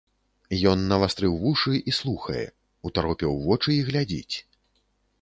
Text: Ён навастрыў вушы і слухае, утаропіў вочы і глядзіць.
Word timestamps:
Ён 0.71 0.79
навастрыў 0.91 1.33
вушы 1.43 1.75
і 1.93 1.95
слухае, 1.99 2.43
утаропіў 2.91 3.39
вочы 3.47 3.69
і 3.79 3.81
глядзіць. 3.91 4.35